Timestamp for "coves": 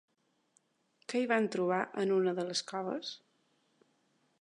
2.75-3.13